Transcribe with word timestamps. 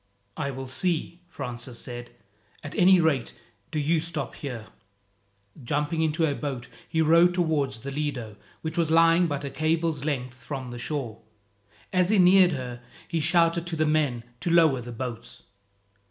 "I 0.35 0.49
will 0.49 0.65
see," 0.65 1.21
Francis 1.27 1.77
said. 1.77 2.09
"At 2.63 2.73
any 2.73 2.99
rate, 2.99 3.35
do 3.69 3.77
you 3.77 3.99
stop 3.99 4.33
here." 4.33 4.65
Jumping 5.63 6.01
into 6.01 6.25
a 6.25 6.33
boat, 6.33 6.67
he 6.89 7.03
rowed 7.03 7.35
towards 7.35 7.81
the 7.81 7.91
Lido, 7.91 8.35
which 8.63 8.79
was 8.79 8.89
lying 8.89 9.27
but 9.27 9.45
a 9.45 9.51
cable's 9.51 10.03
length 10.03 10.41
from 10.43 10.71
the 10.71 10.79
shore. 10.79 11.21
As 11.93 12.09
he 12.09 12.17
neared 12.17 12.53
her, 12.53 12.81
he 13.07 13.19
shouted 13.19 13.67
to 13.67 13.75
the 13.75 13.85
men 13.85 14.23
to 14.39 14.49
lower 14.49 14.81
the 14.81 14.91
boats. 14.91 15.43